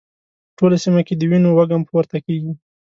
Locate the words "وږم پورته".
1.57-2.17